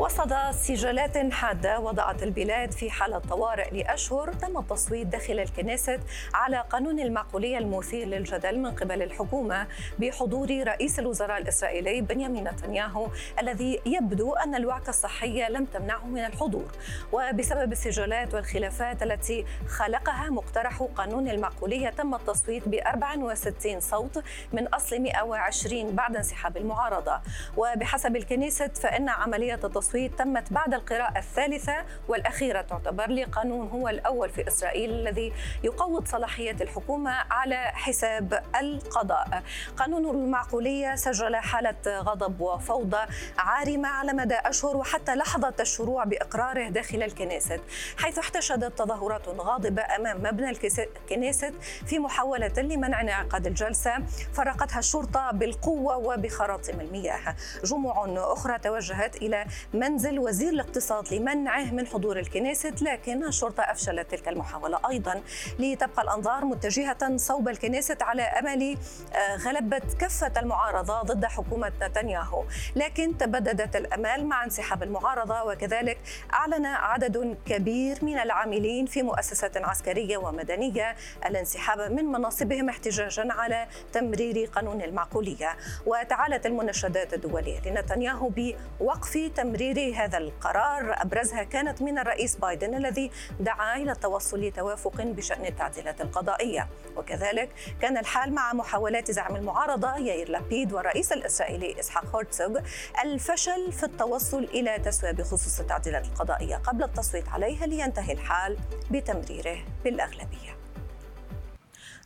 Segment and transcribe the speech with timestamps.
[0.00, 6.00] وسط سجالات حادة وضعت البلاد في حالة طوارئ لأشهر تم التصويت داخل الكنيست
[6.34, 9.66] على قانون المعقولية المثير للجدل من قبل الحكومة
[9.98, 13.08] بحضور رئيس الوزراء الإسرائيلي بنيامين نتنياهو
[13.40, 16.72] الذي يبدو أن الوعكة الصحية لم تمنعه من الحضور.
[17.12, 25.00] وبسبب السجالات والخلافات التي خلقها مقترح قانون المعقولية تم التصويت ب 64 صوت من أصل
[25.00, 27.20] 120 بعد انسحاب المعارضة.
[27.56, 34.48] وبحسب الكنيست فإن عملية التصويت تمت بعد القراءة الثالثة والأخيرة تعتبر لقانون هو الأول في
[34.48, 35.32] إسرائيل الذي
[35.64, 39.42] يقوض صلاحية الحكومة على حساب القضاء.
[39.76, 43.06] قانون المعقولية سجل حالة غضب وفوضى
[43.38, 47.60] عارمة على مدى أشهر وحتى لحظة الشروع بإقراره داخل الكنيست
[47.98, 51.54] حيث احتشدت تظاهرات غاضبة أمام مبنى الكنيست
[51.86, 53.94] في محاولة لمنع انعقاد الجلسة.
[54.32, 57.36] فرقتها الشرطة بالقوة وبخراطيم المياه.
[57.64, 64.28] جموع أخرى توجهت إلى منزل وزير الاقتصاد لمنعه من حضور الكنيست لكن الشرطة أفشلت تلك
[64.28, 65.22] المحاولة أيضا
[65.58, 68.76] لتبقى الأنظار متجهة صوب الكنيست على أمل
[69.14, 72.44] آه، غلبة كفة المعارضة ضد حكومة نتنياهو.
[72.76, 75.98] لكن تبددت الأمال مع انسحاب المعارضة وكذلك
[76.32, 84.46] أعلن عدد كبير من العاملين في مؤسسات عسكرية ومدنية الانسحاب من مناصبهم احتجاجا على تمرير
[84.54, 85.56] قانون المعقولية.
[85.86, 93.10] وتعالت المنشدات الدولية لنتنياهو بوقف تمرير تمرير هذا القرار أبرزها كانت من الرئيس بايدن الذي
[93.40, 96.68] دعا إلى التوصل لتوافق بشأن التعديلات القضائية.
[96.96, 97.50] وكذلك
[97.82, 102.60] كان الحال مع محاولات زعم المعارضة ياير لابيد والرئيس الإسرائيلي إسحاق هورتسوغ
[103.04, 108.56] الفشل في التوصل إلى تسوية بخصوص التعديلات القضائية قبل التصويت عليها لينتهي الحال
[108.90, 110.59] بتمريره بالأغلبية.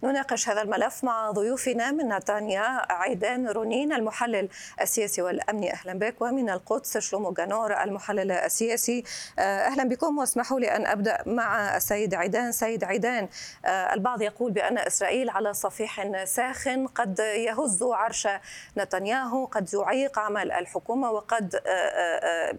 [0.04, 4.48] نناقش هذا الملف مع ضيوفنا من نتانيا عيدان رونين المحلل
[4.80, 6.22] السياسي والامني أهلا بك.
[6.22, 9.04] ومن القدس شلومو جانور المحلل السياسي.
[9.38, 10.18] آه، أهلا بكم.
[10.18, 12.52] واسمحوا لي أن أبدأ مع السيد عيدان.
[12.52, 13.28] سيد عيدان
[13.64, 18.28] آه، البعض يقول بأن إسرائيل على صفيح ساخن قد يهز عرش
[18.78, 22.54] نتنياهو قد يعيق عمل الحكومة وقد آه،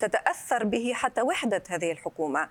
[0.00, 2.48] تتأثر به حتى وحدة هذه الحكومة.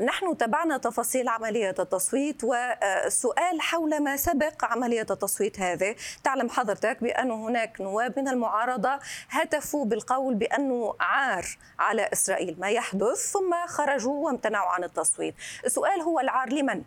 [0.00, 5.94] نحن تابعنا تفاصيل عملية التصويت والسؤال السؤال حول ما سبق عملية التصويت هذه.
[6.24, 11.44] تعلم حضرتك بأن هناك نواب من المعارضة هتفوا بالقول بأنه عار
[11.78, 15.34] على إسرائيل ما يحدث ثم خرجوا وامتنعوا عن التصويت.
[15.66, 16.82] السؤال هو العار لمن؟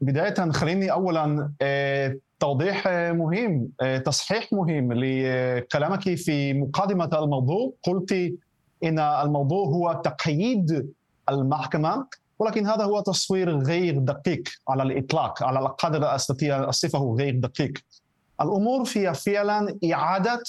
[0.00, 7.72] بداية خليني أولا آه، توضيح آه، مهم آه، تصحيح مهم لكلامك في مقدمة الموضوع.
[7.82, 8.12] قلت
[8.84, 10.92] إن الموضوع هو تقييد
[11.28, 12.06] المحكمة
[12.38, 17.72] ولكن هذا هو تصوير غير دقيق على الإطلاق على القدر استطيع أصفه غير دقيق.
[18.40, 20.42] الأمور فيها فعلا إعادة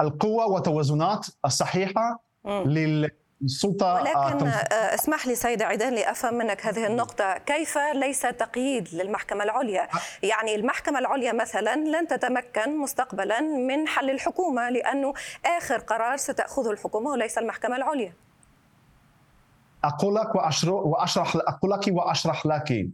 [0.00, 3.10] القوة والتوازنات الصحيحة لل
[3.42, 7.38] السلطة ولكن آه، اسمح لي سيدة عيدان لأفهم منك هذه النقطة.
[7.38, 9.88] كيف ليس تقييد للمحكمة العليا؟
[10.22, 15.14] يعني المحكمة العليا مثلا لن تتمكن مستقبلا من حل الحكومة لأنه
[15.58, 18.12] آخر قرار ستأخذه الحكومة وليس المحكمة العليا.
[19.84, 22.88] أقول لك وأشرح أقول لك وأشرح لك.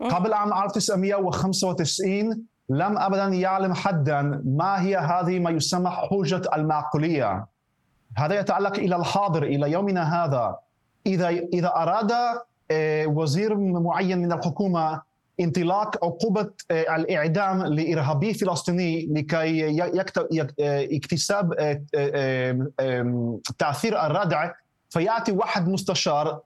[0.00, 7.46] قبل عام 1995 لم ابدا يعلم حدا ما هي هذه ما يسمى حجة المعقولية.
[8.16, 10.56] هذا يتعلق إلى الحاضر إلى يومنا هذا.
[11.06, 12.12] اذا إذا أراد
[12.70, 15.02] آه، وزير معين من الحكومة
[15.40, 19.82] انطلاق عقوبه آه، الإعدام لإرهابي فلسطيني لكي
[20.96, 21.54] اكتساب
[21.94, 22.68] آه،
[23.58, 24.50] تأثير الردع
[24.92, 26.40] فيأتي واحد مستشار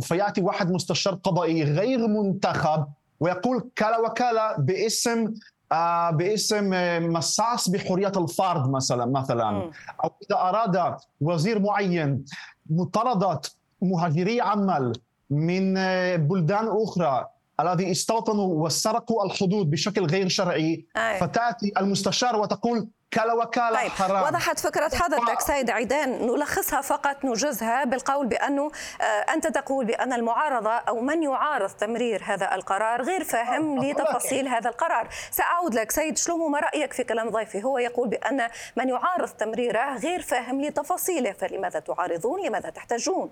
[0.00, 2.86] فيأتي واحد مستشار قضائي غير منتخب
[3.20, 5.34] ويقول كلا وكلا باسم
[5.72, 6.70] آه باسم
[7.12, 9.70] مصاص بحرية الفرد مثلا مثلا
[10.04, 12.24] أو إذا أراد وزير معين
[12.70, 13.40] مطارده
[13.82, 14.92] مهاجري عمل
[15.30, 15.74] من
[16.16, 17.26] بلدان أخرى
[17.60, 21.20] الذي استوطنوا وسرقوا الحدود بشكل غير شرعي أي.
[21.20, 23.90] فتأتي المستشار وتقول كلا وكالة طيب.
[23.90, 24.22] حرام.
[24.22, 28.70] وضحت فكرة حضرتك سيد عيدان نلخصها فقط نوجزها بالقول بأنه
[29.00, 34.70] آه، أنت تقول بأن المعارضة أو من يعارض تمرير هذا القرار غير فاهم لتفاصيل هذا
[34.70, 35.08] القرار.
[35.30, 39.96] سأعود لك سيد شلومو ما رأيك في كلام ضيفي؟ هو يقول بأن من يعارض تمريره
[39.96, 43.30] غير فاهم لتفاصيله فلماذا تعارضون؟ لماذا تحتاجون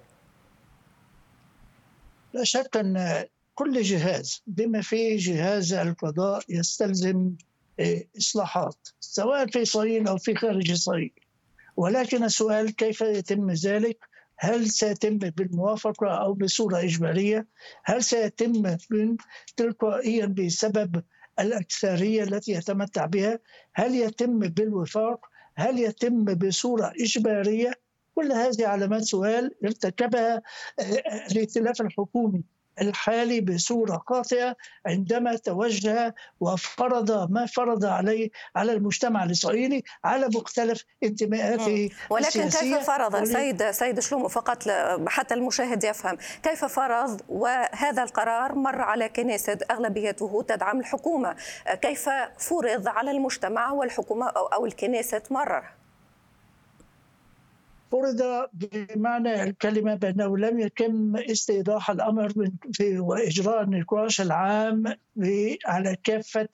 [2.33, 3.25] لا شك أن
[3.55, 7.33] كل جهاز بما فيه جهاز القضاء يستلزم
[8.19, 11.13] إصلاحات سواء في إسرائيل أو في خارج إسرائيل
[11.77, 13.99] ولكن السؤال كيف يتم ذلك؟
[14.37, 17.47] هل سيتم بالموافقة أو بصورة إجبارية؟
[17.85, 18.77] هل سيتم
[19.57, 21.03] تلقائيا بسبب
[21.41, 23.39] الأكثرية التي يتمتع بها؟
[23.75, 25.27] هل يتم بالوفاق؟
[25.57, 27.73] هل يتم بصورة إجبارية؟
[28.15, 30.43] كل هذه علامات سؤال ارتكبها
[31.31, 32.45] الائتلاف الحكومي.
[32.81, 34.57] الحالي بصورة قاطعة
[34.87, 43.15] عندما توجه وفرض ما فرض عليه على المجتمع الإسرائيلي على مختلف انتماءاته ولكن كيف فرض؟
[43.15, 43.27] ولي...
[43.27, 44.69] سيد سيد شلومو فقط
[45.09, 46.17] حتى المشاهد يفهم.
[46.43, 51.37] كيف فرض؟ وهذا القرار مر على كنيسة أغلبيته تدعم الحكومة.
[51.83, 55.65] كيف فرض على المجتمع والحكومة أو الكنيسة مرر
[57.95, 62.33] فرض بمعنى الكلمة بأنه لم يتم استيضاح الأمر
[62.73, 64.85] في وإجراء النقاش العام
[65.67, 66.49] على كافة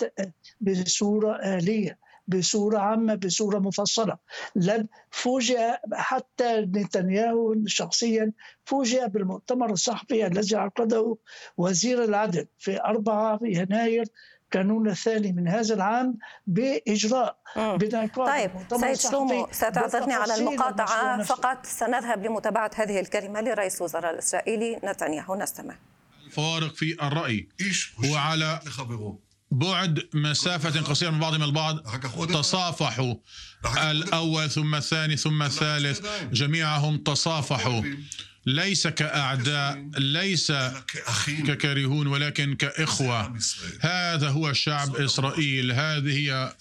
[0.61, 1.99] بصورة آلية
[2.29, 4.17] بصورة عامة بصورة مفصلة.
[4.57, 8.33] لم فوجئ حتى نتنياهو شخصيا
[8.65, 11.17] فوجئ بالمؤتمر الصحفي الذي عقده
[11.57, 14.05] وزير العدل في 4 يناير
[14.51, 17.37] كانون الثاني من هذا العام بإجراء
[18.27, 18.51] طيب
[18.81, 21.67] سيد شلومو ستعذرني على المقاطعة فقط.
[21.67, 25.37] سنذهب لمتابعة هذه الكلمة لرئيس الوزراء الإسرائيلي نتنياهو.
[25.37, 25.77] نستمع.
[26.27, 27.49] الفوارق في الرأي
[28.05, 28.61] هو على
[29.51, 31.77] بعد مسافة قصيرة من بعضهم البعض
[32.27, 33.15] تصافحوا
[33.91, 37.83] الأول ثم الثاني ثم الثالث جميعهم تصافحوا.
[38.47, 40.53] ليس كأعداء ليس
[41.47, 43.39] ككارهون ولكن كإخوة.
[43.81, 45.73] هذا هو شعب إسرائيل.
[45.73, 46.55] هذه هي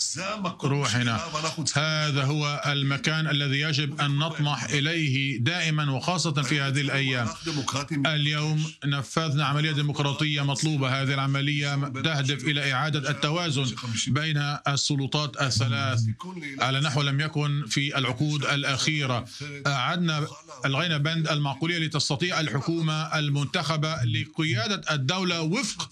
[0.63, 1.21] روحنا.
[1.75, 7.27] هذا هو المكان الذي يجب أن نطمح إليه دائما وخاصة في هذه الأيام.
[8.05, 11.01] اليوم نفذنا عملية ديمقراطية مطلوبة.
[11.01, 13.75] هذه العملية تهدف إلى إعادة التوازن
[14.07, 14.37] بين
[14.67, 16.01] السلطات الثلاث.
[16.59, 19.25] على نحو لم يكن في العقود الأخيرة.
[19.67, 20.27] أعدنا
[20.65, 25.89] ألغينا بند المعقول الجمهورية لتستطيع الحكومة المنتخبة لقيادة الدولة وفق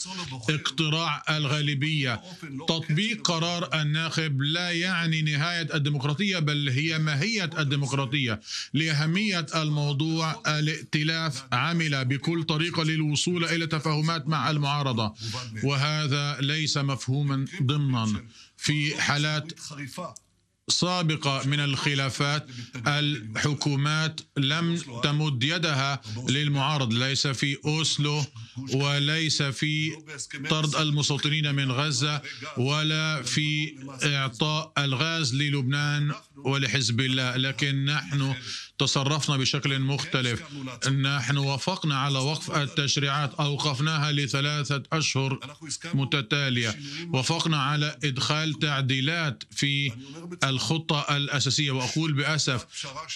[0.50, 2.22] اقتراع الغالبية.
[2.68, 8.40] تطبيق قرار الناخب لا يعني نهاية الديمقراطية بل هي ماهية الديمقراطية
[8.74, 10.42] لأهمية الموضوع.
[10.48, 15.14] الائتلاف عمل بكل طريقة للوصول إلى تفاهمات مع المعارضة
[15.64, 18.24] وهذا ليس مفهوما ضمنا.
[18.58, 19.52] في حالات
[20.70, 22.48] سابقة من الخلافات
[22.88, 26.94] الحكومات لم تمد يدها للمعارض.
[26.94, 28.24] ليس في أوسلو
[28.74, 29.92] وليس في
[30.50, 32.22] طرد المستوطنين من غزة
[32.58, 36.12] ولا في إعطاء الغاز للبنان
[36.46, 37.36] ولحزب الله.
[37.36, 38.36] لكن نحن
[38.80, 40.44] تصرفنا بشكل مختلف.
[40.88, 43.34] نحن وافقنا على وقف التشريعات.
[43.34, 45.40] أوقفناها لثلاثة أشهر
[45.94, 46.80] متتالية.
[47.14, 49.92] وافقنا على إدخال تعديلات في
[50.44, 51.72] الخطة الأساسية.
[51.72, 52.66] وأقول بأسف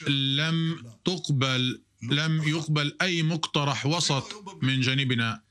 [0.09, 5.50] لم تقبل لم يقبل أي مقترح وسط من جانبنا.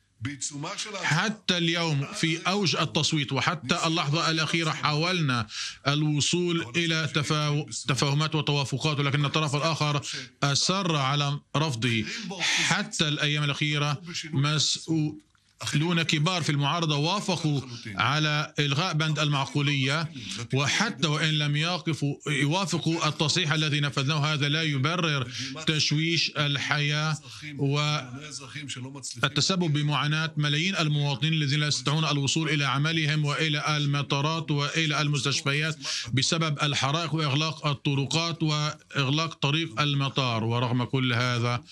[1.02, 5.46] حتى اليوم في أوج التصويت وحتى اللحظة الأخيرة حاولنا
[5.88, 7.08] الوصول إلى
[7.88, 10.00] تفاهمات وتوافقات ولكن الطرف الآخر
[10.43, 12.05] أصر على رفضه.
[12.40, 14.02] حتى الأيام الأخيرة
[14.32, 15.19] مسؤول
[15.74, 17.60] لون كبار في المعارضة وافقوا
[17.96, 20.10] على إلغاء بند المعقولية
[20.54, 25.28] وحتى وإن لم يقفوا يوافقوا التصحيح الذي نفذناه هذا لا يبرر
[25.66, 27.18] تشويش الحياة
[27.58, 35.76] والتسبب بمعاناة ملايين المواطنين الذين لا يستطيعون الوصول إلى عملهم وإلى المطارات وإلى المستشفيات
[36.12, 40.44] بسبب الحرائق وإغلاق الطرقات وإغلاق طريق المطار.
[40.44, 41.62] ورغم كل هذا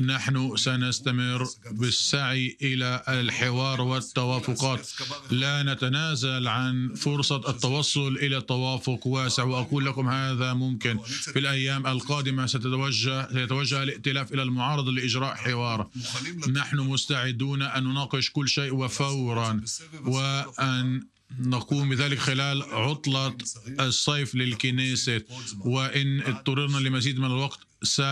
[0.00, 4.90] نحن سنستمر بالسعي إلى الحوار والتوافقات.
[5.30, 12.46] لا نتنازل عن فرصة التوصل إلى توافق واسع وأقول لكم هذا ممكن في الأيام القادمة.
[12.46, 15.88] ستتوجه سيتوجه الائتلاف إلى المعارضة لإجراء حوار.
[16.52, 19.60] نحن مستعدون أن نناقش كل شيء وفورا
[20.04, 21.06] وأن
[21.38, 23.36] نقوم بذلك خلال عطلة
[23.80, 25.22] الصيف للكنيسة.
[25.60, 28.02] وإن اضطررنا لمزيد من الوقت س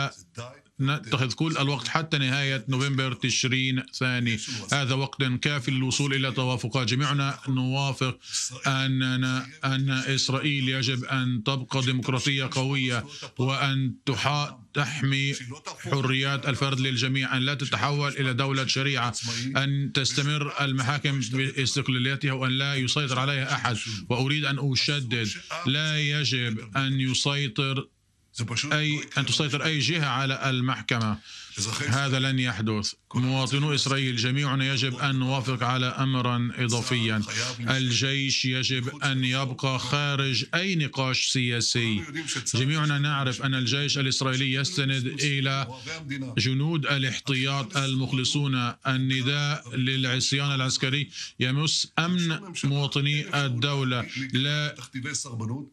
[0.81, 4.39] نتخذ كل الوقت حتى نهاية نوفمبر تشرين ثاني.
[4.73, 8.19] هذا وقت كافي للوصول إلى توافقات جميعنا نوافق
[8.67, 13.05] أننا أن إسرائيل يجب أن تبقى ديمقراطية قوية
[13.39, 13.95] وأن
[14.75, 15.35] تحمي
[15.79, 19.15] حريات الفرد للجميع أن لا تتحول إلى دولة شريعة
[19.57, 23.77] أن تستمر المحاكم باستقلاليتها وأن لا يسيطر عليها أحد.
[24.09, 25.29] وأريد أن أشدد
[25.67, 27.89] لا يجب أن يسيطر
[28.73, 31.19] أي أن تسيطر أي جهة على المحكمة.
[31.89, 32.93] هذا لن يحدث.
[33.15, 37.23] مواطنو إسرائيل جميعنا يجب أن نوافق على أمرا إضافيا.
[37.61, 42.03] الجيش يجب أن يبقى خارج أي نقاش سياسي.
[42.55, 45.69] جميعنا نعرف أن الجيش الإسرائيلي يستند إلى
[46.39, 48.55] جنود الاحتياط المخلصون
[48.87, 51.09] النداء للعصيان العسكري.
[51.41, 54.07] يمس أمن مواطني الدولة.
[54.33, 54.75] لا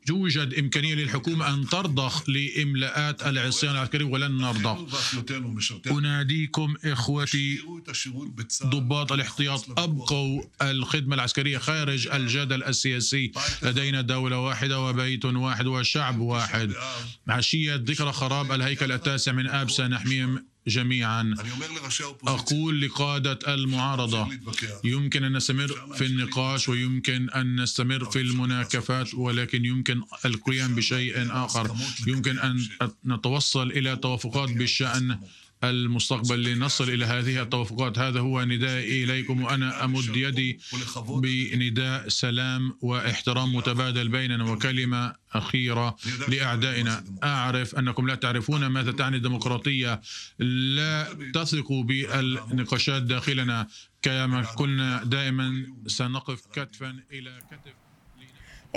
[0.10, 5.06] يوجد إمكانية للحكومة أن ترضخ لإملاءات العصيان العسكري ولن نرضخ.
[5.88, 7.60] أناديكم إخوتي
[8.64, 9.80] ضباط الاحتياط.
[9.80, 11.58] أبقوا الخدمة العسكرية.
[11.58, 13.32] خارج الجدل السياسي.
[13.64, 16.74] لدينا دولة واحدة وبيت واحد وشعب واحد.
[17.28, 21.36] عشية ذكرى خراب الهيكل التاسع من آب سنحميهم جميعا.
[22.24, 24.28] أقول لقادة المعارضة
[24.84, 31.76] يمكن أن نستمر في النقاش ويمكن أن نستمر في المناكفات ولكن يمكن القيام بشيء آخر.
[32.08, 32.68] يمكن أن
[33.06, 35.20] نتوصل إلى توافقات بالشأن.
[35.70, 38.00] المستقبل لنصل إلى هذه التوافقات.
[38.00, 40.60] هذا هو ندائي إليكم وأنا أمد يدي
[41.08, 45.96] بنداء سلام واحترام متبادل بيننا وكلمة أخيرة
[46.28, 47.04] لأعدائنا.
[47.24, 50.02] أعرف أنكم لا تعرفون ماذا تعني الديمقراطية.
[50.40, 53.68] لا تثقوا بالنقاشات داخلنا.
[54.02, 57.85] كما قلنا دائما سنقف كتفا إلى كتف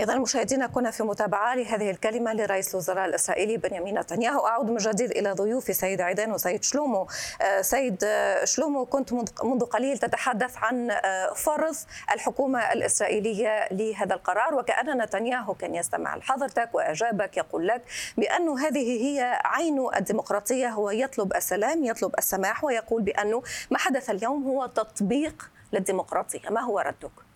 [0.03, 4.47] إذا مشاهدينا كنا في متابعة لهذه الكلمة لرئيس الوزراء الإسرائيلي بنيامين نتنياهو.
[4.47, 7.07] أعود من جديد إلى ضيوفي سيد عيدان وسيد شلومو.
[7.43, 9.13] آه، سيد آه، شلومو كنت
[9.45, 11.75] منذ قليل تتحدث عن آه، فرض
[12.13, 14.55] الحكومة الإسرائيلية لهذا القرار.
[14.55, 17.83] وكأن نتنياهو كان يستمع لحضرتك وأجابك يقول لك
[18.17, 24.47] بأن هذه هي عين الديمقراطية هو يطلب السلام يطلب السماح ويقول بأنه ما حدث اليوم
[24.47, 26.51] هو تطبيق للديمقراطية.
[26.51, 27.28] ما هو ردك؟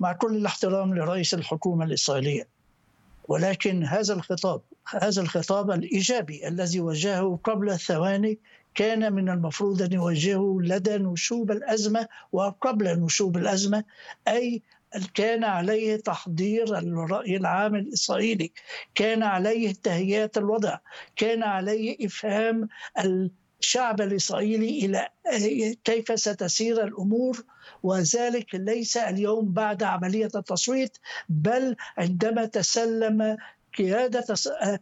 [0.00, 2.48] مع كل الاحترام لرئيس الحكومة الإسرائيلية.
[3.28, 4.60] ولكن هذا الخطاب
[5.02, 8.38] هذا الخطاب الإيجابي الذي وجهه قبل ثواني
[8.74, 13.84] كان من المفروض أن يوجهه لدى نشوب الأزمة وقبل نشوب الأزمة
[14.28, 14.62] أي
[15.14, 18.52] كان عليه تحضير الرأي العام الإسرائيلي
[18.94, 20.78] كان عليه تهيئة الوضع
[21.16, 22.68] كان عليه إفهام
[23.60, 25.08] الشعب الإسرائيلي إلى
[25.84, 27.44] كيف ستسير الأمور
[27.82, 30.98] وذلك ليس اليوم بعد عملية التصويت
[31.28, 33.36] بل عندما تسلم
[33.78, 34.24] قيادة
[34.62, 34.78] آه،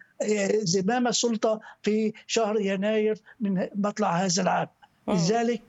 [0.53, 4.69] زمام السلطة في شهر يناير من مطلع هذا العام.
[5.09, 5.63] لذلك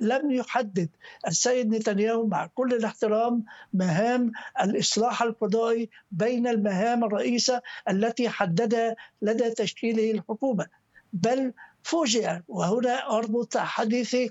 [0.00, 0.88] لم يحدد
[1.26, 4.32] السيد نتنياهو مع كل الاحترام مهام
[4.62, 10.66] الإصلاح القضائي بين المهام الرئيسة التي حددها لدى تشكيله الحكومة
[11.12, 11.52] بل
[11.84, 12.40] فوجئ.
[12.48, 14.28] وهنا أربط حديثي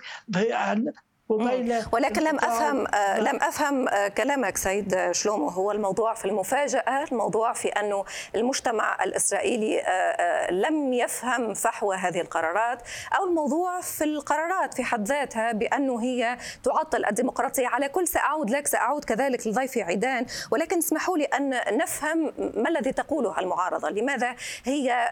[1.30, 5.48] ولكن لم أفهم آه، لم أفهم آه، كلامك سيد شلومو.
[5.50, 12.82] هو الموضوع في المفاجأة الموضوع في انه المجتمع الإسرائيلي آه، لم يفهم فحوى هذه القرارات
[13.18, 17.68] أو الموضوع في القرارات في حد ذاتها بأنه هي تعطل الديمقراطية.
[17.68, 20.26] على كل سأعود لك سأعود كذلك لضيفي عيدان.
[20.52, 23.90] ولكن اسمحوا لي أن نفهم ما الذي تقوله المعارضة.
[23.90, 25.10] لماذا هي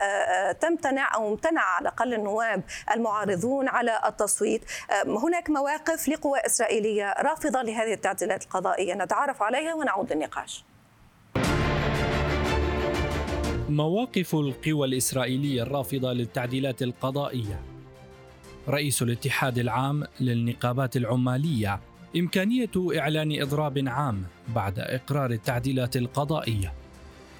[0.62, 2.62] تمتنع أو امتنع على الأقل النواب
[2.96, 4.62] المعارضون على التصويت؟
[5.06, 8.94] هناك مواقف لقوى إسرائيلية رافضة لهذه التعديلات القضائية.
[8.94, 10.64] نتعرف عليها ونعود للنقاش.
[13.70, 17.62] مواقف القوى الإسرائيلية الرافضة للتعديلات القضائية.
[18.70, 21.80] رئيس الاتحاد العام للنقابات العمالية.
[22.18, 24.24] إمكانية إعلان إضراب عام
[24.56, 26.74] بعد إقرار التعديلات القضائية.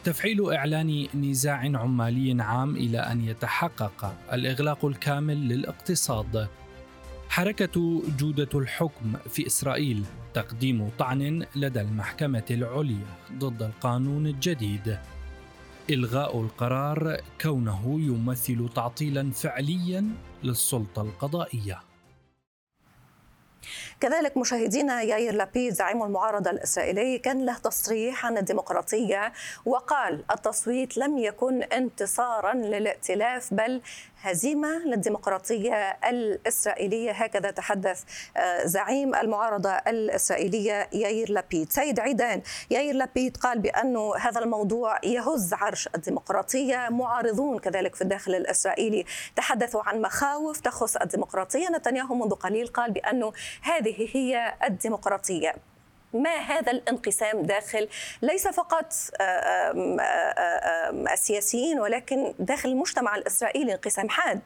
[0.04, 6.48] تفعيل إعلان نزاع عمالي عام إلى أن يتحقق الإغلاق الكامل للاقتصاد.
[7.32, 14.98] حركة جودة الحكم في إسرائيل تقديم طعن لدى المحكمة العليا ضد القانون الجديد.
[15.90, 20.06] إلغاء القرار كونه يمثل تعطيلا فعليا
[20.44, 21.91] للسلطة القضائية.
[24.00, 29.34] كذلك مشاهدينا ياير لابيد زعيم المعارضة الإسرائيلي كان له تصريح عن الديمقراطية
[29.66, 33.82] وقال التصويت لم يكن انتصارا للائتلاف بل
[34.22, 37.12] هزيمة للديمقراطية الإسرائيلية.
[37.12, 38.04] هكذا تحدث
[38.38, 41.72] آه، زعيم المعارضة الإسرائيلية ياير لابيد.
[41.72, 42.42] سيد عيدان
[42.72, 46.88] ياير لابيد قال بأن هذا الموضوع يهز عرش الديمقراطية.
[46.90, 51.70] معارضون كذلك في الداخل الإسرائيلي تحدثوا عن مخاوف تخص الديمقراطية.
[51.70, 55.56] نتنياهو منذ قليل قال بأنه هذه هي الديمقراطية.
[56.14, 57.88] ما هذا الانقسام داخل؟
[58.22, 64.42] ليس فقط آه، آه، آه، السياسيين ولكن داخل المجتمع الإسرائيلي انقسام حاد.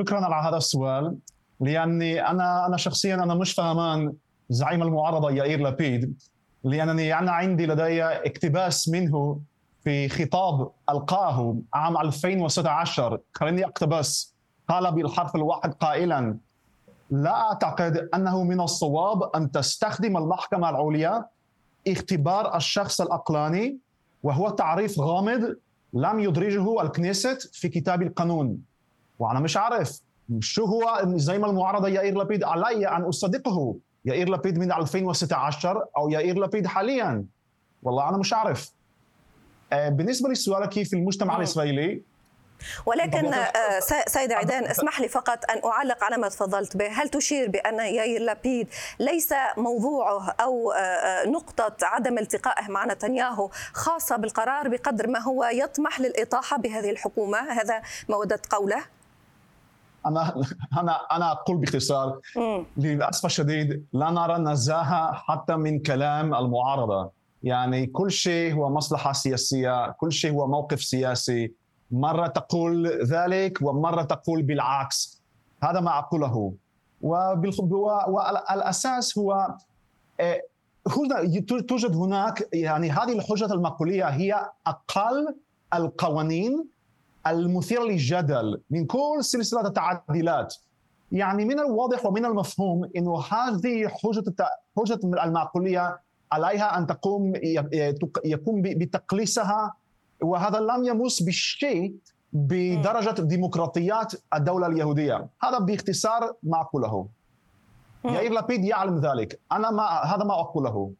[0.00, 1.16] شكرا على هذا السؤال
[1.60, 4.12] لأني أنا أنا شخصيا أنا مش فهمان
[4.50, 6.22] زعيم المعارضة يائير لبيد
[6.64, 9.40] لأنني أنا عندي لدي اقتباس منه
[9.84, 14.34] في خطاب ألقاه عام 2016 خليني أقتبس
[14.68, 16.38] قال بالحرف الواحد قائلا
[17.12, 21.24] لا أعتقد أنه من الصواب أن تستخدم المحكمة العليا
[21.88, 23.78] اختبار الشخص الأقلاني
[24.22, 25.56] وهو تعريف غامض
[25.92, 28.58] لم يدرجه الكنيست في كتاب القانون.
[29.18, 30.00] وأنا مش عارف
[30.40, 33.76] شو هو زي ما المعارضة يائير لبيد علي أن أصدقه.
[34.04, 37.24] يائير لبيد من 2016 أو يائير لبيد حاليا.
[37.82, 38.72] والله أنا مش عارف.
[39.72, 42.02] آه، بالنسبة لسؤالك في المجتمع الإسرائيلي
[42.86, 47.50] ولكن آه، سيد عيدان اسمح لي فقط أن أعلق على ما تفضلت به، هل تشير
[47.50, 48.68] بأن ياير لابيد
[49.00, 56.00] ليس موضوعه أو آه، نقطة عدم التقائه مع نتنياهو خاصة بالقرار بقدر ما هو يطمح
[56.00, 58.82] للإطاحة بهذه الحكومة، هذا ما ودت قوله؟
[60.06, 60.34] أنا
[60.78, 62.20] أنا أنا أقول باختصار.
[62.76, 67.10] للأسف الشديد لا نرى نزاهة حتى من كلام المعارضة.
[67.42, 71.52] يعني كل شيء هو مصلحة سياسية كل شيء هو موقف سياسي.
[71.92, 75.22] مرة تقول ذلك ومرة تقول بالعكس.
[75.62, 76.54] هذا ما أقوله.
[77.02, 79.56] والأساس هو
[80.20, 80.40] آه،
[81.68, 85.34] توجد هناك يعني هذه الحجة المقولية هي أقل
[85.74, 86.64] القوانين
[87.26, 90.54] المثيرة للجدل من كل سلسلة التعديلات.
[91.12, 94.24] يعني من الواضح ومن المفهوم إنه هذه حجه
[94.78, 96.00] حجه المعقوليه
[96.32, 97.32] عليها أن تقوم
[98.24, 99.74] يقوم بتقليصها
[100.22, 101.94] وهذا لم يمس بالشيء
[102.32, 105.26] بدرجة ديمقراطيات الدولة اليهودية.
[105.42, 107.06] هذا باختصار ما أقوله.
[108.04, 109.40] يائير لبيد يعلم ذلك.
[109.52, 110.92] أنا ما هذا ما أقوله.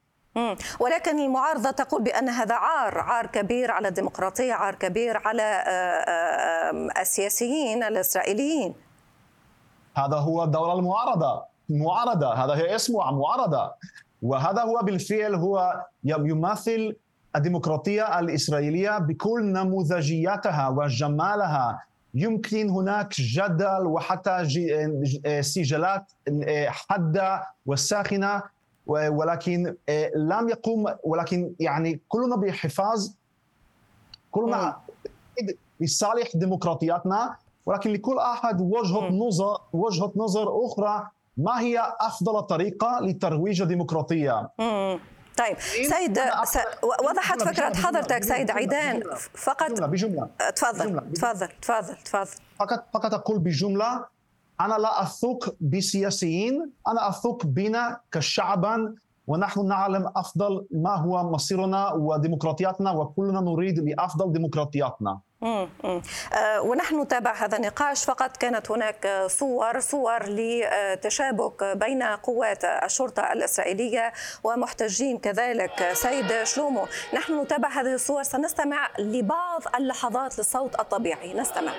[0.81, 7.00] ولكن المعارضة تقول بأن هذا عار عار كبير على الديمقراطية عار كبير على آه، آه،
[7.00, 8.75] السياسيين الإسرائيليين.
[9.97, 11.43] هذا هو الدولة المعارضة.
[11.69, 12.35] معارضة.
[12.35, 13.73] هذا هي اسمه معارضة.
[14.23, 16.97] وهذا هو بالفعل هو يمثل
[17.36, 21.82] الديمقراطية الإسرائيلية بكل نموذجياتها وجمالها.
[22.14, 24.44] يمكن هناك جدل وحتى
[25.40, 26.12] سجلات
[26.66, 28.42] حادة وساخنة
[28.86, 29.74] ولكن
[30.16, 33.10] لم يقوم ولكن يعني كلنا بحفاظ
[34.30, 34.76] كلنا
[35.80, 37.36] لصالح ديمقراطياتنا.
[37.66, 44.50] ولكن لكل أحد وجهة نظر وجهة نظر أخرى ما هي أفضل طريقة لترويج الديمقراطيه
[45.38, 46.58] طيب سيد س...
[47.04, 49.02] وضحت فكرة حضرتك سيد عيدان
[49.34, 50.28] فقط بجملة بجملة.
[50.56, 52.30] تفضل تفضل تفضل تفضل.
[52.58, 54.04] فقط فقط أقول بجملة
[54.60, 58.95] أنا لا أثق بسياسيين أنا أثق بنا كشعبا
[59.26, 65.21] ونحن نعلم أفضل ما هو مصيرنا وديمقراطياتنا وكلنا نريد لأفضل ديمقراطياتنا.
[66.61, 68.05] ونحن نتابع هذا النقاش.
[68.05, 74.13] فقط كانت هناك صور صور لتشابك بين قوات الشرطة الإسرائيلية
[74.45, 75.93] ومحتجين كذلك.
[75.93, 78.23] سيد شلومو نحن نتابع هذه الصور.
[78.23, 81.35] سنستمع لبعض اللحظات للصوت الطبيعي.
[81.35, 81.73] نستمع.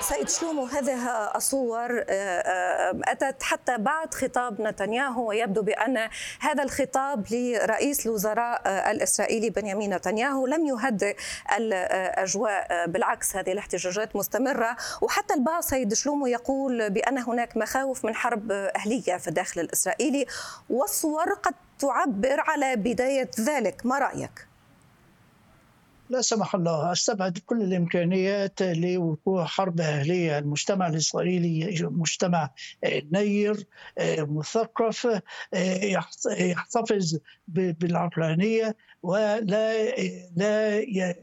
[0.00, 6.08] سيد شلومو هذه الصور آه، آه، أتت حتى بعد خطاب نتنياهو ويبدو بأن
[6.40, 11.16] هذا الخطاب لرئيس الوزراء آه، الإسرائيلي بنيامين نتنياهو لم يهدئ
[11.56, 14.76] الأجواء بالعكس هذه الاحتجاجات مستمرة.
[15.00, 20.26] وحتى البعض سيد شلومو يقول بأن هناك مخاوف من حرب أهلية في الداخل الإسرائيلي
[20.70, 23.86] والصور قد تعبر على بداية ذلك.
[23.86, 24.53] ما رأيك؟
[26.08, 32.50] لا سمح الله أستبعد كل الإمكانيات لوقوع حرب أهلية، المجتمع الإسرائيلي مجتمع
[33.12, 33.66] نير
[34.18, 35.20] مثقف
[36.38, 39.40] يحتفظ بالعقلانية ولا
[40.36, 41.14] لا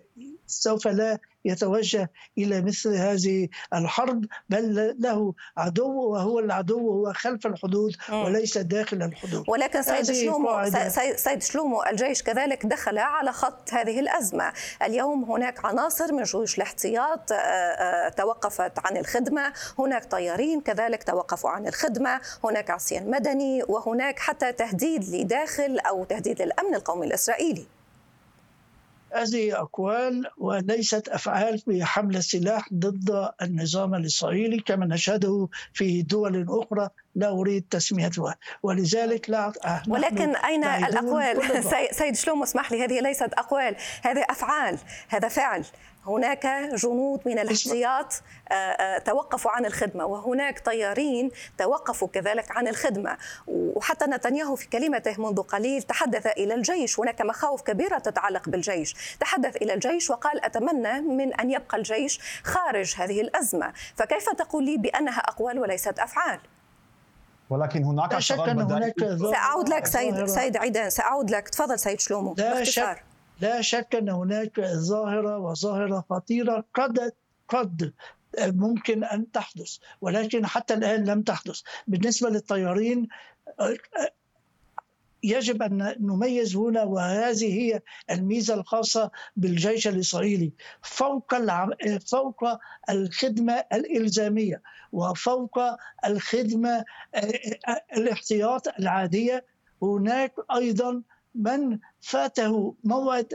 [0.48, 7.95] سوف لا يتوجه إلى مثل هذه الحرب بل له عدو وهو العدو هو خلف الحدود
[8.12, 9.45] وليس داخل الحدود.
[9.47, 10.69] ولكن سيد شلومو
[11.15, 14.54] سيد شلومو الجيش كذلك دخل على خط هذه الأزمة.
[14.82, 19.54] اليوم هناك عناصر من جيوش الاحتياط آه، آه، توقفت عن الخدمة.
[19.80, 22.21] هناك طيارين كذلك توقفوا عن الخدمة.
[22.43, 27.65] هناك عصيان مدني وهناك حتى تهديد لداخل أو تهديد للأمن القومي الإسرائيلي.
[29.13, 36.89] هذه أقوال وليست أفعال في حمل السلاح ضد النظام الإسرائيلي كما نشهده في دول أخرى.
[37.15, 38.36] لا أريد تسميتها.
[38.63, 39.54] ولذلك لا
[39.88, 41.63] ولكن أين الأقوال؟
[42.00, 44.78] سيد شلوم اسمح لي هذه ليست أقوال هذه أفعال
[45.10, 45.65] هذا فعل.
[46.07, 48.13] هناك جنود من الاحتياط
[48.51, 53.17] آه، آه، توقفوا عن الخدمة وهناك طيارين توقفوا كذلك عن الخدمة.
[53.47, 56.99] وحتى نتنياهو في كلمته منذ قليل تحدث إلى الجيش.
[56.99, 59.15] هناك مخاوف كبيرة تتعلق بالجيش.
[59.19, 63.73] تحدث إلى الجيش وقال أتمنى من أن يبقى الجيش خارج هذه الأزمة.
[63.95, 66.39] فكيف تقول لي بأنها أقوال وليست أفعال؟
[67.49, 68.93] ولكن هناك شك أن هناك
[69.31, 71.49] سأعود لك سيد سيد عيدان سأعود لك.
[71.49, 73.11] تفضل سيد شلومو لا شك
[73.41, 77.12] لا شك أن هناك ظاهرة وظاهرة خطيرة قد
[77.47, 77.93] قد
[78.39, 81.62] ممكن أن تحدث ولكن حتى الآن لم تحدث.
[81.88, 83.08] بالنسبة للطيارين
[85.23, 90.51] يجب أن نميز هنا وهذه هي الميزة الخاصة بالجيش الإسرائيلي.
[90.82, 91.36] فوق
[92.08, 92.43] فوق
[92.89, 95.60] الخدمة الإلزامية وفوق
[96.06, 96.86] الخدمة
[97.97, 99.45] الاحتياط العادية
[99.82, 101.01] هناك أيضا
[101.36, 103.34] من فاته موعد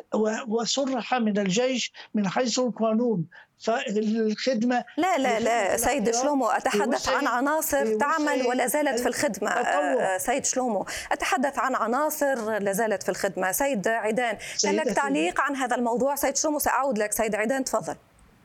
[0.48, 3.26] وصرح من الجيش من حيث القانون.
[3.64, 9.50] فالخدمة لا لا لا سيد شلومو أتحدث عن عناصر تعمل ولا زالت في الخدمة.
[9.50, 13.52] آه، سيد شلومو أتحدث عن عناصر لا زالت في الخدمة.
[13.52, 16.14] سيد عيدان كان لك تعليق عن هذا الموضوع.
[16.14, 17.12] سيد شلومو سأعود لك.
[17.12, 17.96] سيد عيدان تفضل.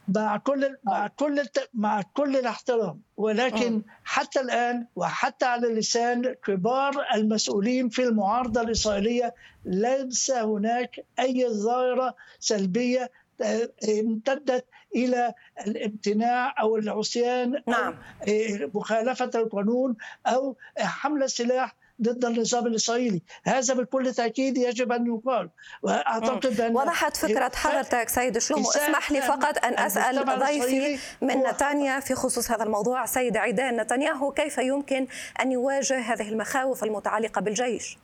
[0.08, 3.02] مع كل مع كل مع كل الاحترام.
[3.18, 9.36] ولكن حتى الآن وحتى على لسان كبار المسؤولين في المعارضة الإسرائيلية
[9.66, 13.12] ليس هناك أي ظاهرة سلبية
[13.42, 15.34] آه، امتدت إلى
[15.68, 17.96] الامتناع أو العصيان نعم.
[18.28, 19.96] أو مخالفة القانون
[20.28, 25.50] أو حمل السلاح ضد النظام الإسرائيلي، هذا بكل تأكيد يجب أن يقال،
[25.84, 32.00] وأعتقد أن وضحت فكرة حضرتك سيد شلومو، اسمح لي فقط أن أسأل ضيفي من نتانيا
[32.00, 35.08] في خصوص هذا الموضوع، سيد عيدان نتنياهو كيف يمكن
[35.42, 37.98] أن يواجه هذه المخاوف المتعلقة بالجيش؟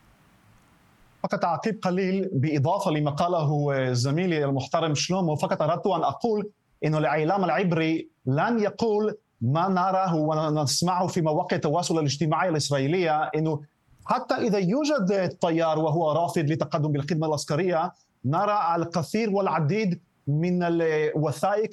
[1.22, 5.36] فقط تعقيب قليل بإضافة لما قاله زميلي المحترم شلومو.
[5.36, 6.50] فقط أردت أن أقول
[6.84, 13.62] إنه الإعلام العبري لن يقول ما نراه ونسمعه في مواقع التواصل الاجتماعي الإسرائيلية إنه
[14.08, 17.92] حتى إذا يوجد طيار وهو رافض للتقدم بالخدمة العسكرية
[18.24, 21.70] نرى الكثير والعديد من الوثائق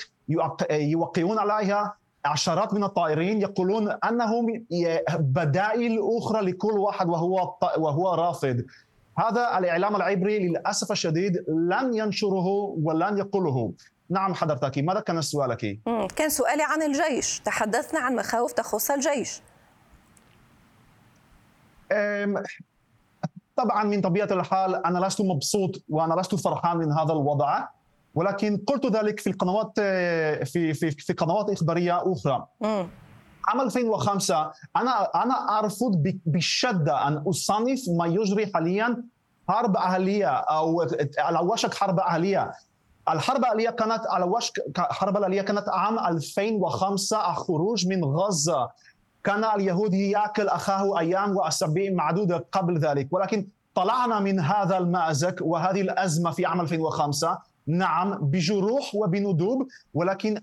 [0.71, 1.97] يوقعون عليها.
[2.25, 4.65] عشرات من الطائرين يقولون أنهم
[5.19, 8.61] بدائل أخرى لكل واحد وهو وهو رافض.
[9.17, 12.47] هذا الإعلام العبري للأسف الشديد لن ينشره
[12.83, 13.73] ولن يقوله.
[14.09, 15.79] نعم حضرتك ماذا كان سؤالك؟
[16.15, 17.39] كان سؤالي عن الجيش.
[17.39, 19.41] تحدثنا عن مخاوف تخص الجيش.
[23.55, 27.67] طبعا من طبيعة الحال أنا لست مبسوط وأنا لست فرحان من هذا الوضع
[28.15, 29.79] ولكن قلت ذلك في القنوات
[30.49, 32.47] في في في قنوات إخبارية أخرى.
[33.47, 39.03] عام 2005 أنا أنا ارفض بشدة أن أصنف ما يجري حاليا
[39.49, 42.51] حرب أهلية أو على وشك حرب أهلية.
[43.09, 48.69] الحرب الأهلية كانت على وشك حرب الأهلية كانت عام 2005 الخروج من غزة.
[49.25, 53.07] كان اليهودي ياكل أخاه أيام وأسابيع معدودة قبل ذلك.
[53.11, 60.41] ولكن طلعنا من هذا المأزق وهذه الأزمة في عام 2005 نعم بجروح وبندوب ولكن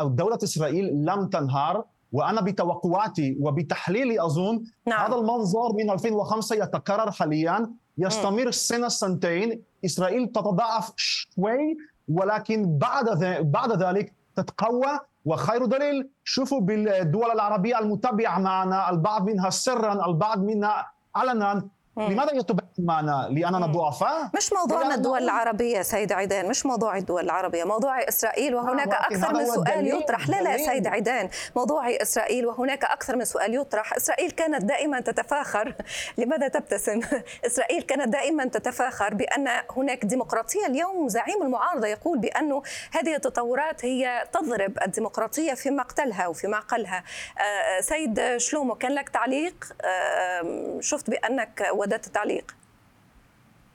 [0.00, 5.06] الدولة إسرائيل لم تنهار وأنا بتوقعاتي وبتحليلي أظن نعم.
[5.06, 7.70] هذا المنظر من 2005 يتكرر حاليا.
[7.98, 9.62] يستمر سنة سنتين.
[9.84, 11.76] إسرائيل تتضاعف شوي
[12.08, 13.06] ولكن بعد
[13.40, 14.98] بعد ذلك تتقوى.
[15.26, 21.68] وخير دليل شوفوا بالدول العربية المتابعة معنا البعض منها سرا البعض منها علنا.
[21.96, 27.64] لماذا يتبع معنا؟ لأننا ضعفاء؟ مش موضوعنا الدول العربية سيد عيدان مش موضوع الدول العربية
[27.64, 30.28] موضوع إسرائيل وهناك آه أكثر من سؤال يطرح.
[30.28, 33.94] لا لا سيد عيدان موضوع إسرائيل وهناك أكثر من سؤال يطرح.
[33.94, 35.74] إسرائيل كانت دائما تتفاخر.
[36.18, 37.00] لماذا تبتسم؟
[37.46, 40.66] إسرائيل كانت دائما تتفاخر بأن هناك ديمقراطية.
[40.66, 47.04] اليوم زعيم المعارضة يقول بأن هذه التطورات هي تضرب الديمقراطية في مقتلها وفي معقلها.
[47.38, 49.54] آه سيد شلومو كان لك تعليق؟
[49.84, 52.56] آه شفت بأنك وددت تعليق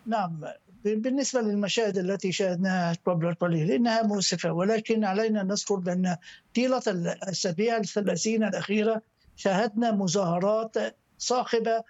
[0.05, 0.43] نعم
[0.83, 6.17] بالنسبة للمشاهد التي شاهدناها قبل القليل إنها مؤسفة ولكن علينا أن نذكر بأن
[6.55, 9.01] طيلة الأسابيع الثلاثين الأخيرة
[9.35, 10.77] شاهدنا مظاهرات
[11.17, 11.83] صاخبة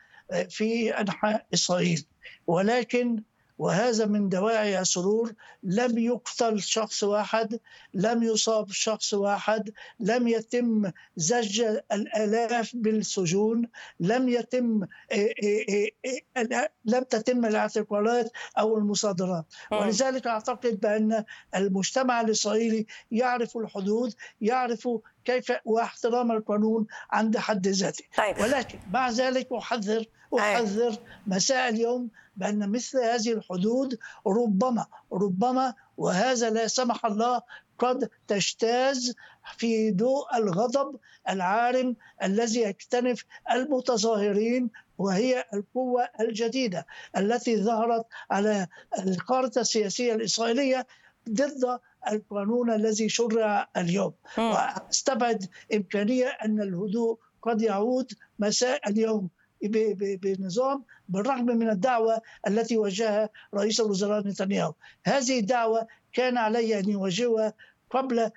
[0.49, 2.05] في أنحاء إسرائيل.
[2.47, 3.23] ولكن
[3.61, 5.33] وهذا من دواعي السرور.
[5.63, 7.59] لم يقتل شخص واحد
[7.93, 13.69] لم يصاب شخص واحد لم يتم زج الآلاف بالسجون
[13.99, 19.45] لم يتم إيه، إيه، إيه، لم تتم الاعتقالات أو المصادرات.
[19.71, 21.23] ولذلك أعتقد بأن
[21.55, 24.89] المجتمع الإسرائيلي يعرف الحدود يعرف
[25.25, 28.05] كيف واحترام القانون عند حد ذاته.
[28.17, 28.39] طيب.
[28.39, 30.05] ولكن مع ذلك أحذر
[30.39, 30.97] أحذر
[31.27, 32.09] مساء اليوم
[32.41, 37.41] بأن مثل هذه الحدود ربما ربما وهذا لا سمح الله
[37.79, 39.13] قد تجتاز
[39.57, 40.99] في ضوء الغضب
[41.29, 46.85] العارم الذي يكتنف المتظاهرين وهي القوة الجديدة
[47.17, 48.67] التي ظهرت على
[48.99, 50.87] القارة السياسية الإسرائيلية
[51.29, 51.79] ضد
[52.11, 54.13] القانون الذي شرع اليوم.
[54.37, 59.29] واستبعد إمكانية أن الهدوء قد يعود مساء اليوم.
[59.63, 64.73] بنظام بالرغم من الدعوة التي وجهها رئيس الوزراء نتنياهو.
[65.05, 67.53] هذه الدعوة كان عليه أن يواجهها
[67.89, 68.31] قبل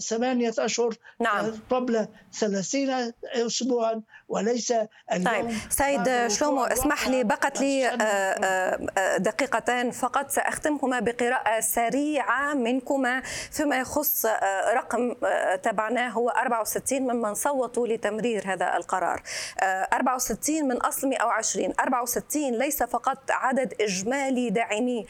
[0.00, 1.52] ثمانية أشهر نعم.
[1.70, 4.72] قبل ثلاثين أسبوعا وليس
[5.12, 5.24] اليوم.
[5.24, 10.30] طيب سيد شلومو اسمح لي بقت لي آه، آه، آه، دقيقتان فقط.
[10.30, 14.26] سأختمهما بقراءة سريعة منكما فيما يخص
[14.74, 15.14] رقم
[15.62, 19.22] تبعناه هو 64 ممن صوتوا لتمرير هذا القرار.
[19.62, 25.06] 64 من أصل 120 64 ليس فقط عدد إجمالي داعمي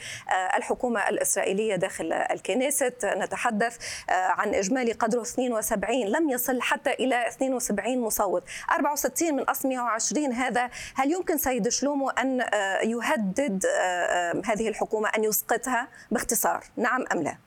[0.57, 3.05] الحكومة الإسرائيلية داخل الكنيست.
[3.05, 3.77] نتحدث
[4.13, 8.43] عن إجمالي قدره 72 لم يصل حتى إلى 72 مصوت.
[8.71, 10.69] 64 من أصل 120 هذا.
[10.95, 17.05] هل يمكن سيد شلومو أن آه، يهدد آه، آه، هذه الحكومة أن يسقطها؟ باختصار نعم
[17.13, 17.37] أم لا؟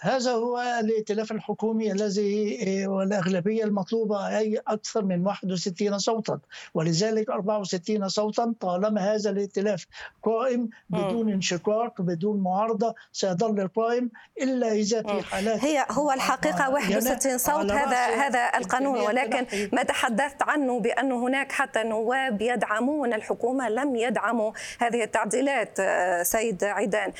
[0.00, 6.38] هذا هو الائتلاف الحكومي الذي آه، والأغلبية المطلوبة أي أكثر من 61 صوتا.
[6.74, 9.86] ولذلك 64 صوتا طالما هذا الائتلاف
[10.22, 14.10] قائم بدون انشقاق بدون معارضة سيظل قائم
[14.42, 19.00] إلا إذا في حالات هي هو الحقيقة 61 صوت هذا هذا القانون.
[19.00, 26.22] ولكن ما تحدثت عنه بأن هناك حتى نواب يدعمون الحكومة لم يدعموا هذه التعديلات آه،
[26.22, 27.12] سيد عيدان.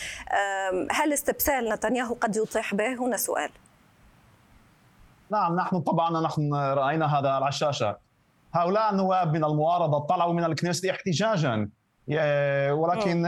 [0.90, 3.50] هل استبسال نتنياهو قد يطيح؟ به هنا سؤال.
[5.30, 7.96] نعم نحن طبعا نحن رأينا هذا على الشاشة.
[8.54, 11.68] هؤلاء النواب من المعارضه طلعوا من الكنيست احتجاجا.
[12.70, 13.24] ولكن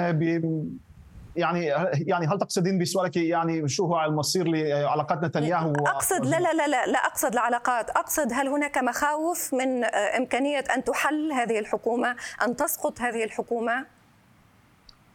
[1.37, 6.87] يعني يعني هل تقصدين بسؤالك؟ يعني شو هو المصير لعلاقات نتنياهو اقصد لا لا لا
[6.87, 7.91] لا أقصد العلاقات.
[7.91, 13.87] أقصد هل هناك مخاوف من إمكانية أن تحل هذه الحكومة أن تسقط هذه الحكومة؟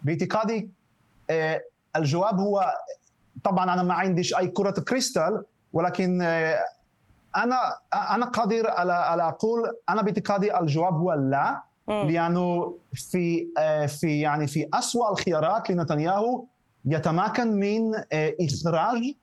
[0.04, 0.70] بإعتقادي
[1.30, 1.62] آه،
[1.96, 2.74] الجواب هو
[3.48, 6.58] طبعا أنا ما عنديش أي كرة كريستال ولكن آه،
[7.36, 7.58] أنا
[7.94, 11.62] أنا قادر على على أقول أنا باعتقادي الجواب هو لا.
[11.88, 16.44] لأنه في آه، في يعني في اسوء الخيارات لنتنياهو
[16.86, 19.14] يتمكن من آه، إخراج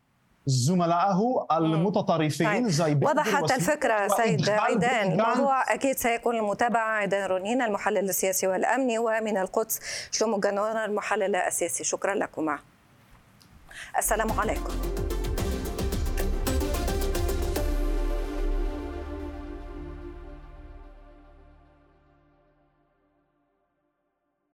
[0.47, 2.69] زملائه المتطرفين طيب.
[2.69, 5.13] زي وضحت الفكرة سيد عيدان.
[5.13, 11.85] الموضوع أكيد سيكون المتابعة عيدان رونين المحلل السياسي والأمني ومن القدس شلومو جانون المحلل السياسي.
[11.85, 12.59] شكرا لكما.
[13.99, 14.73] السلام عليكم.